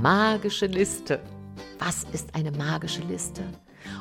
[0.00, 1.20] magische Liste.
[1.78, 3.42] Was ist eine magische Liste?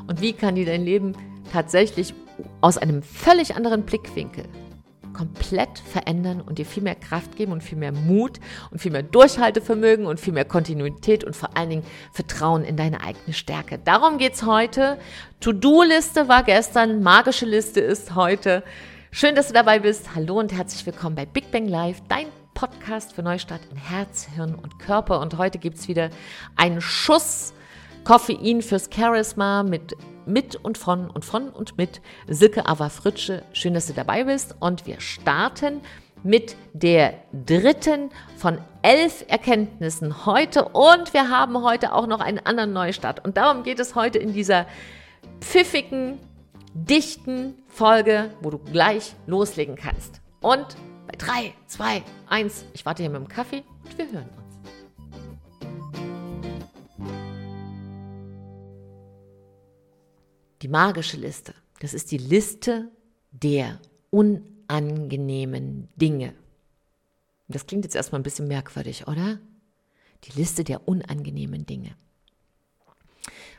[0.07, 1.14] Und wie kann die dein Leben
[1.52, 2.14] tatsächlich
[2.61, 4.46] aus einem völlig anderen Blickwinkel
[5.14, 8.39] komplett verändern und dir viel mehr Kraft geben und viel mehr Mut
[8.71, 11.83] und viel mehr Durchhaltevermögen und viel mehr Kontinuität und vor allen Dingen
[12.13, 13.79] Vertrauen in deine eigene Stärke.
[13.79, 14.97] Darum geht es heute.
[15.41, 18.63] To-Do-Liste war gestern, magische Liste ist heute.
[19.11, 20.16] Schön, dass du dabei bist.
[20.16, 22.27] Hallo und herzlich willkommen bei Big Bang Live, dein
[22.59, 25.21] Podcast für Neustart in Herz, Hirn und Körper.
[25.21, 26.09] Und heute gibt es wieder
[26.57, 27.54] einen Schuss
[28.04, 29.95] Koffein fürs Charisma mit
[30.25, 33.44] mit und von und von und mit Silke Ava Fritsche.
[33.53, 34.58] Schön, dass du dabei bist.
[34.59, 35.80] Und wir starten
[36.22, 40.66] mit der dritten von elf Erkenntnissen heute.
[40.66, 43.23] Und wir haben heute auch noch einen anderen Neustart.
[43.23, 44.66] Und darum geht es heute in dieser
[45.39, 46.19] pfiffigen,
[46.73, 50.19] dichten Folge, wo du gleich loslegen kannst.
[50.41, 50.75] Und
[51.20, 54.39] 3, 2, 1, ich warte hier mit dem Kaffee und wir hören uns.
[60.62, 62.90] Die magische Liste, das ist die Liste
[63.31, 66.34] der unangenehmen Dinge.
[67.50, 69.40] Das klingt jetzt erstmal ein bisschen merkwürdig, oder?
[70.23, 71.95] Die Liste der unangenehmen Dinge.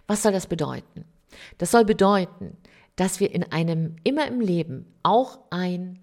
[0.06, 1.04] Was soll das bedeuten?
[1.58, 2.56] Das soll bedeuten,
[2.96, 5.98] dass wir in einem, immer im Leben, auch ein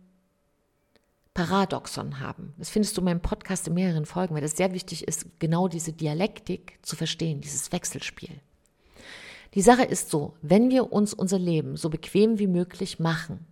[1.38, 2.56] Paradoxon haben.
[2.58, 5.68] Das findest du in meinem Podcast in mehreren Folgen, weil das sehr wichtig ist, genau
[5.68, 8.42] diese Dialektik zu verstehen, dieses Wechselspiel.
[9.54, 13.46] Die Sache ist so, wenn wir uns unser Leben so bequem wie möglich machen,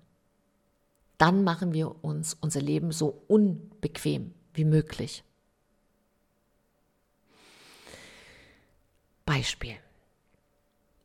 [1.20, 5.24] dann machen wir uns unser Leben so unbequem wie möglich.
[9.28, 9.76] Beispiel.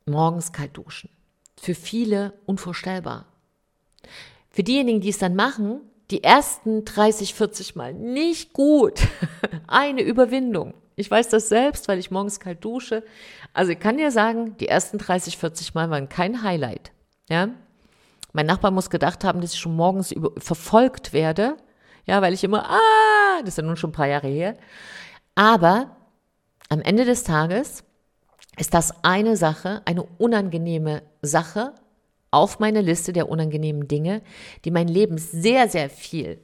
[0.07, 1.11] Morgens kalt duschen.
[1.59, 3.27] Für viele unvorstellbar.
[4.49, 9.01] Für diejenigen, die es dann machen, die ersten 30, 40 Mal nicht gut.
[9.67, 10.75] Eine Überwindung.
[10.97, 13.05] Ich weiß das selbst, weil ich morgens kalt dusche.
[13.55, 16.93] Also ich kann dir sagen, die ersten 30, 40 Mal waren kein Highlight.
[17.29, 17.49] Ja?
[18.33, 21.57] Mein Nachbar muss gedacht haben, dass ich schon morgens über, verfolgt werde.
[22.07, 24.57] Ja, weil ich immer, ah, das ist ja nun schon ein paar Jahre her.
[25.35, 25.97] Aber
[26.69, 27.85] am Ende des Tages
[28.59, 31.75] ist das eine Sache, eine unangenehme Sache
[32.31, 34.23] auf meiner Liste der unangenehmen Dinge,
[34.65, 36.39] die mein Leben sehr, sehr viel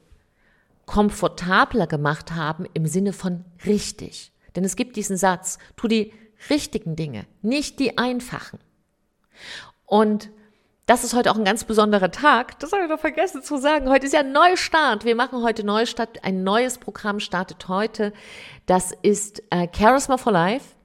[0.85, 4.31] komfortabler gemacht haben im Sinne von richtig.
[4.55, 6.13] Denn es gibt diesen Satz, tu die
[6.49, 8.59] richtigen Dinge, nicht die einfachen.
[9.85, 10.29] Und
[10.87, 12.59] das ist heute auch ein ganz besonderer Tag.
[12.59, 13.89] Das habe ich doch vergessen zu sagen.
[13.89, 15.03] Heute ist ja Neustart.
[15.03, 16.23] Wir machen heute Neustart.
[16.23, 18.13] Ein neues Programm startet heute.
[18.65, 20.76] Das ist äh, Charisma for Life.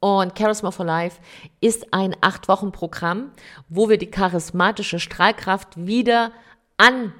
[0.00, 1.20] Und Charisma for Life
[1.60, 3.32] ist ein acht Wochen Programm,
[3.68, 6.32] wo wir die charismatische Strahlkraft wieder
[6.76, 7.12] an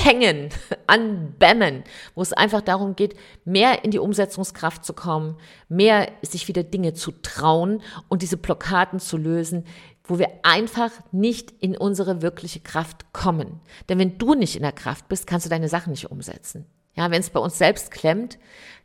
[0.00, 0.50] anhängen,
[0.86, 1.84] anbämmen,
[2.14, 5.36] wo es einfach darum geht, mehr in die Umsetzungskraft zu kommen,
[5.68, 9.64] mehr sich wieder Dinge zu trauen und diese Blockaden zu lösen,
[10.04, 13.60] wo wir einfach nicht in unsere wirkliche Kraft kommen.
[13.88, 16.66] Denn wenn du nicht in der Kraft bist, kannst du deine Sachen nicht umsetzen.
[16.94, 18.38] Ja, wenn es bei uns selbst klemmt,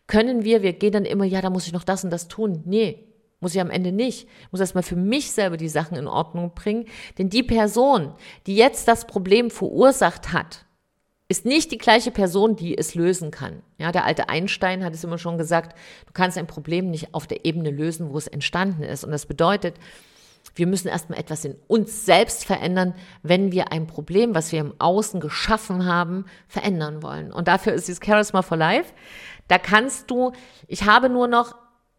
[0.08, 2.62] können wir, wir gehen dann immer, ja, da muss ich noch das und das tun.
[2.66, 3.06] Nee,
[3.40, 4.28] muss ich am Ende nicht.
[4.42, 6.86] Ich muss erstmal für mich selber die Sachen in Ordnung bringen.
[7.18, 8.14] Denn die Person,
[8.48, 10.66] die jetzt das Problem verursacht hat,
[11.28, 13.64] ist nicht die gleiche Person, die es lösen kann.
[13.80, 17.26] Ja, der alte Einstein hat es immer schon gesagt, du kannst ein Problem nicht auf
[17.26, 19.04] der Ebene lösen, wo es entstanden ist.
[19.04, 19.76] Und das bedeutet,
[20.54, 24.74] wir müssen erstmal etwas in uns selbst verändern, wenn wir ein Problem, was wir im
[24.80, 27.32] Außen geschaffen haben, verändern wollen.
[27.32, 28.94] Und dafür ist dieses Charisma for Life.
[29.48, 30.32] Da kannst du,
[30.68, 31.56] ich habe nur noch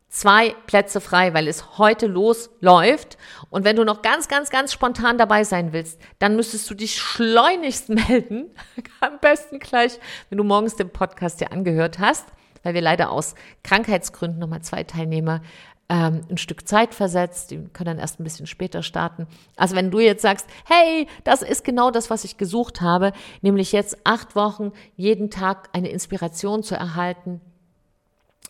[0.08, 3.18] zwei Plätze frei, weil es heute losläuft.
[3.50, 6.98] Und wenn du noch ganz, ganz, ganz spontan dabei sein willst, dann müsstest du dich
[6.98, 8.54] schleunigst melden.
[9.00, 9.98] Am besten gleich,
[10.30, 12.26] wenn du morgens den Podcast dir angehört hast,
[12.62, 15.42] weil wir leider aus Krankheitsgründen nochmal zwei Teilnehmer
[15.88, 17.50] ähm, ein Stück Zeit versetzt.
[17.50, 19.26] Die können dann erst ein bisschen später starten.
[19.56, 23.12] Also wenn du jetzt sagst, hey, das ist genau das, was ich gesucht habe,
[23.42, 27.40] nämlich jetzt acht Wochen jeden Tag eine Inspiration zu erhalten,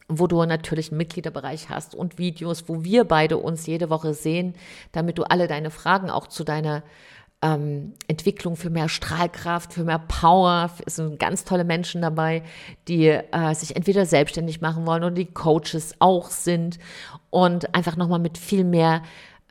[0.08, 4.54] wo du natürlich einen Mitgliederbereich hast und Videos, wo wir beide uns jede Woche sehen,
[4.92, 6.84] damit du alle deine Fragen auch zu deiner
[7.42, 10.70] ähm, Entwicklung für mehr Strahlkraft, für mehr Power.
[10.86, 12.42] Es sind ganz tolle Menschen dabei,
[12.88, 16.78] die äh, sich entweder selbstständig machen wollen oder die Coaches auch sind
[17.30, 19.02] und einfach nochmal mit viel mehr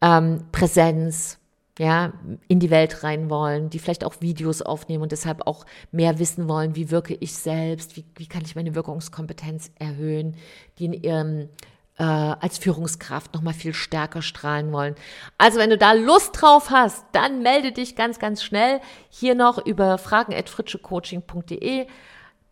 [0.01, 1.39] ähm, Präsenz,
[1.77, 2.13] ja,
[2.47, 6.47] in die Welt rein wollen, die vielleicht auch Videos aufnehmen und deshalb auch mehr wissen
[6.47, 10.35] wollen, wie wirke ich selbst, wie, wie kann ich meine Wirkungskompetenz erhöhen,
[10.79, 11.49] die in ihrem
[11.97, 14.95] äh, als Führungskraft nochmal viel stärker strahlen wollen.
[15.37, 19.65] Also wenn du da Lust drauf hast, dann melde dich ganz, ganz schnell hier noch
[19.65, 21.87] über fragen.fritschecoaching.de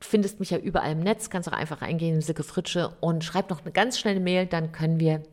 [0.03, 3.49] findest mich ja überall im Netz, kannst auch einfach eingehen in Silke Fritsche und schreib
[3.49, 5.23] noch eine ganz schnelle Mail, dann können wir,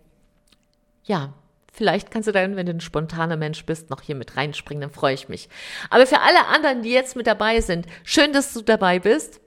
[1.04, 1.32] ja,
[1.72, 4.90] vielleicht kannst du dann, wenn du ein spontaner Mensch bist, noch hier mit reinspringen, dann
[4.90, 5.48] freue ich mich.
[5.90, 9.40] Aber für alle anderen, die jetzt mit dabei sind, schön, dass du dabei bist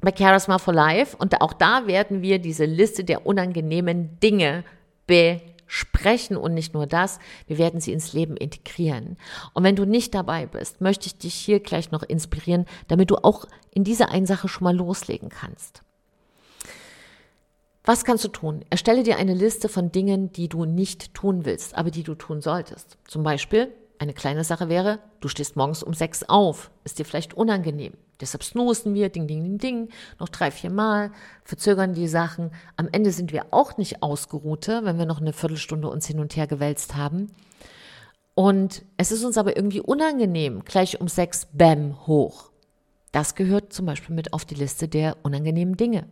[0.00, 4.64] bei Charisma for Life und auch da werden wir diese Liste der unangenehmen Dinge
[5.06, 9.16] besprechen sprechen und nicht nur das, wir werden sie ins Leben integrieren.
[9.52, 13.16] Und wenn du nicht dabei bist, möchte ich dich hier gleich noch inspirieren, damit du
[13.16, 15.82] auch in dieser einen Sache schon mal loslegen kannst.
[17.84, 18.64] Was kannst du tun?
[18.70, 22.40] Erstelle dir eine Liste von Dingen, die du nicht tun willst, aber die du tun
[22.40, 22.98] solltest.
[23.06, 27.34] Zum Beispiel, eine kleine Sache wäre, du stehst morgens um sechs auf, ist dir vielleicht
[27.34, 27.94] unangenehm.
[28.20, 29.88] Deshalb snoosen wir, ding, ding, ding, ding,
[30.18, 31.12] noch drei, vier Mal,
[31.44, 32.50] verzögern die Sachen.
[32.76, 36.34] Am Ende sind wir auch nicht ausgeruhte, wenn wir noch eine Viertelstunde uns hin und
[36.36, 37.30] her gewälzt haben.
[38.34, 42.50] Und es ist uns aber irgendwie unangenehm, gleich um sechs, bam, hoch.
[43.12, 46.06] Das gehört zum Beispiel mit auf die Liste der unangenehmen Dinge.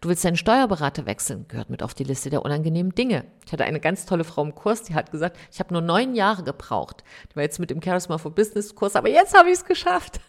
[0.00, 3.24] Du willst deinen Steuerberater wechseln, gehört mit auf die Liste der unangenehmen Dinge.
[3.46, 6.14] Ich hatte eine ganz tolle Frau im Kurs, die hat gesagt, ich habe nur neun
[6.14, 7.02] Jahre gebraucht.
[7.30, 10.20] Die war jetzt mit dem Charisma for Business Kurs, aber jetzt habe ich es geschafft.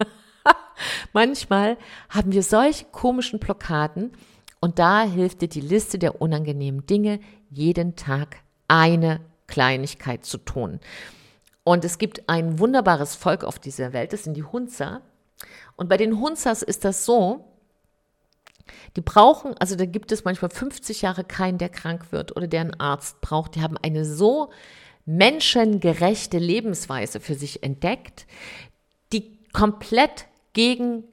[1.13, 1.77] Manchmal
[2.09, 4.11] haben wir solche komischen Blockaden
[4.61, 8.37] und da hilft dir die Liste der unangenehmen Dinge, jeden Tag
[8.67, 10.79] eine Kleinigkeit zu tun.
[11.63, 15.01] Und es gibt ein wunderbares Volk auf dieser Welt, das sind die Hunzer.
[15.75, 17.54] Und bei den Hunzers ist das so,
[18.95, 22.61] die brauchen, also da gibt es manchmal 50 Jahre keinen, der krank wird oder der
[22.61, 23.55] einen Arzt braucht.
[23.55, 24.49] Die haben eine so
[25.05, 28.25] menschengerechte Lebensweise für sich entdeckt,
[29.13, 31.03] die komplett gegen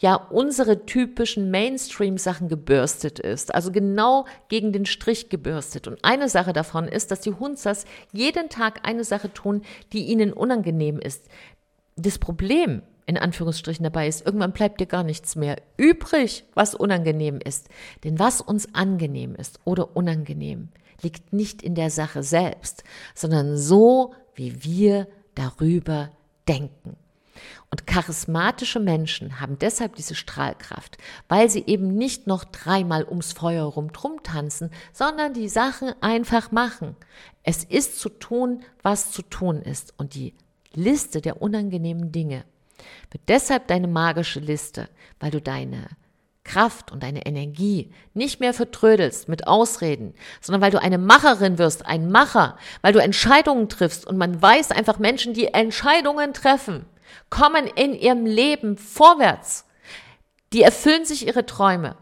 [0.00, 5.88] ja unsere typischen Mainstream-Sachen gebürstet ist, also genau gegen den Strich gebürstet.
[5.88, 9.62] Und eine Sache davon ist, dass die Hunzers jeden Tag eine Sache tun,
[9.92, 11.26] die ihnen unangenehm ist.
[11.96, 17.40] Das Problem in Anführungsstrichen dabei ist, irgendwann bleibt dir gar nichts mehr übrig, was unangenehm
[17.42, 17.70] ist.
[18.04, 20.68] Denn was uns angenehm ist oder unangenehm,
[21.00, 22.84] liegt nicht in der Sache selbst,
[23.14, 26.10] sondern so, wie wir darüber
[26.46, 26.98] denken.
[27.70, 33.64] Und charismatische Menschen haben deshalb diese Strahlkraft, weil sie eben nicht noch dreimal ums Feuer
[33.64, 36.94] rumdrum tanzen, sondern die Sachen einfach machen.
[37.42, 39.94] Es ist zu tun, was zu tun ist.
[39.96, 40.34] Und die
[40.74, 42.44] Liste der unangenehmen Dinge
[43.10, 44.88] wird deshalb deine magische Liste,
[45.20, 45.88] weil du deine
[46.48, 51.86] Kraft und deine Energie nicht mehr vertrödelst mit Ausreden, sondern weil du eine Macherin wirst,
[51.86, 56.86] ein Macher, weil du Entscheidungen triffst und man weiß einfach Menschen, die Entscheidungen treffen,
[57.30, 59.66] kommen in ihrem Leben vorwärts.
[60.52, 61.96] Die erfüllen sich ihre Träume.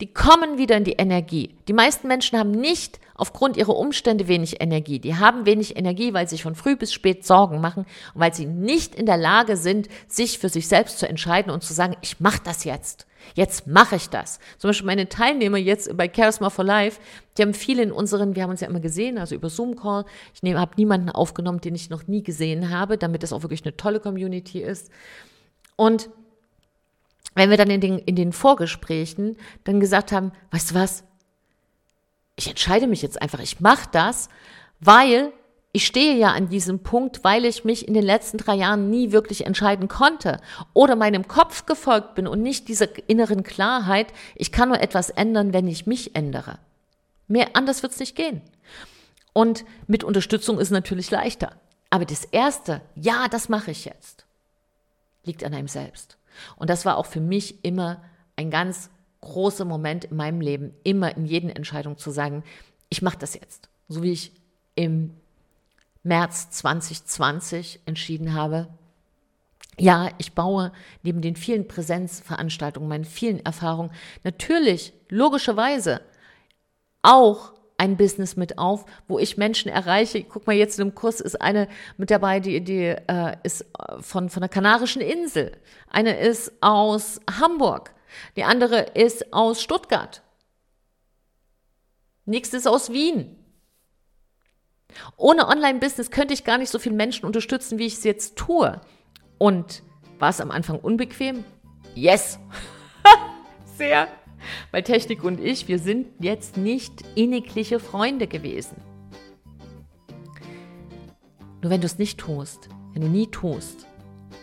[0.00, 1.56] Die kommen wieder in die Energie.
[1.66, 5.00] Die meisten Menschen haben nicht aufgrund ihrer Umstände wenig Energie.
[5.00, 7.84] Die haben wenig Energie, weil sie sich von früh bis spät Sorgen machen
[8.14, 11.62] und weil sie nicht in der Lage sind, sich für sich selbst zu entscheiden und
[11.62, 13.06] zu sagen, ich mache das jetzt.
[13.34, 14.38] Jetzt mache ich das.
[14.58, 17.00] Zum Beispiel meine Teilnehmer jetzt bei Charisma for Life,
[17.36, 20.04] die haben viele in unseren, wir haben uns ja immer gesehen, also über Zoom-Call.
[20.40, 23.76] Ich habe niemanden aufgenommen, den ich noch nie gesehen habe, damit es auch wirklich eine
[23.76, 24.90] tolle Community ist.
[25.76, 26.08] Und
[27.34, 31.04] wenn wir dann in den, in den Vorgesprächen dann gesagt haben, weißt du was,
[32.38, 34.28] ich entscheide mich jetzt einfach, ich mache das,
[34.78, 35.32] weil
[35.72, 39.10] ich stehe ja an diesem Punkt, weil ich mich in den letzten drei Jahren nie
[39.10, 40.40] wirklich entscheiden konnte
[40.72, 45.52] oder meinem Kopf gefolgt bin und nicht dieser inneren Klarheit, ich kann nur etwas ändern,
[45.52, 46.60] wenn ich mich ändere.
[47.26, 48.40] Mehr anders wird es nicht gehen.
[49.32, 51.56] Und mit Unterstützung ist natürlich leichter.
[51.90, 54.26] Aber das Erste, ja, das mache ich jetzt,
[55.24, 56.18] liegt an einem selbst.
[56.56, 58.00] Und das war auch für mich immer
[58.36, 62.44] ein ganz großer Moment in meinem Leben, immer in jeden Entscheidung zu sagen,
[62.88, 63.68] ich mache das jetzt.
[63.88, 64.32] So wie ich
[64.74, 65.14] im
[66.02, 68.68] März 2020 entschieden habe,
[69.78, 70.72] ja, ich baue
[71.02, 73.90] neben den vielen Präsenzveranstaltungen, meinen vielen Erfahrungen
[74.24, 76.00] natürlich, logischerweise,
[77.02, 80.24] auch ein Business mit auf, wo ich Menschen erreiche.
[80.24, 83.64] Guck mal, jetzt in dem Kurs ist eine mit dabei, die, die äh, ist
[84.00, 85.52] von, von der Kanarischen Insel.
[85.88, 87.94] Eine ist aus Hamburg.
[88.36, 90.22] Die andere ist aus Stuttgart.
[92.24, 93.36] Nächstes aus Wien.
[95.16, 98.80] Ohne Online-Business könnte ich gar nicht so viele Menschen unterstützen, wie ich es jetzt tue.
[99.38, 99.82] Und
[100.18, 101.44] war es am Anfang unbequem?
[101.94, 102.38] Yes!
[103.76, 104.08] Sehr.
[104.70, 108.76] Weil Technik und ich, wir sind jetzt nicht innigliche Freunde gewesen.
[111.60, 113.86] Nur wenn du es nicht tust, wenn du nie tust,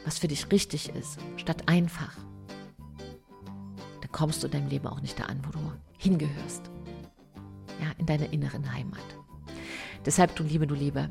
[0.03, 2.17] was für dich richtig ist, statt einfach,
[4.15, 5.59] kommst du in deinem Leben auch nicht da an, wo du
[5.97, 6.71] hingehörst.
[7.81, 9.03] Ja, in deiner inneren Heimat.
[10.05, 11.09] Deshalb, du Liebe, du Liebe,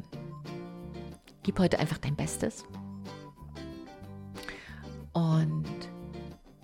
[1.43, 2.65] gib heute einfach dein Bestes
[5.13, 5.67] und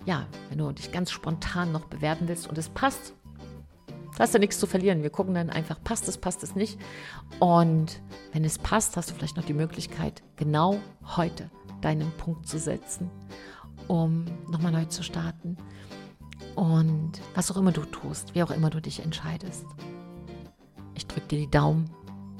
[0.05, 3.13] ja, wenn du dich ganz spontan noch bewerben willst und es passt,
[4.17, 5.03] hast du nichts zu verlieren.
[5.03, 6.79] Wir gucken dann einfach, passt es, passt es nicht.
[7.39, 8.01] Und
[8.33, 10.79] wenn es passt, hast du vielleicht noch die Möglichkeit, genau
[11.17, 13.11] heute deinen Punkt zu setzen,
[13.87, 15.55] um nochmal neu zu starten.
[16.55, 19.65] Und was auch immer du tust, wie auch immer du dich entscheidest.
[20.95, 21.89] Ich drücke dir die Daumen,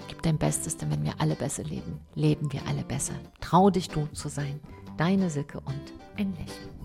[0.07, 3.13] gib dein Bestes, denn wenn wir alle besser leben, leben wir alle besser.
[3.39, 4.59] Trau dich, du zu sein.
[4.97, 6.80] Deine Silke und ein Lächeln.